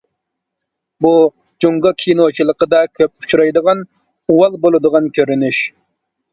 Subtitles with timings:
[1.05, 1.11] بۇ
[1.65, 3.87] جۇڭگو كىنوچىلىقىدا كۆپ ئۇچرايدىغان
[4.33, 5.65] «ئۇۋال بولىدىغان» كۆرۈنۈش.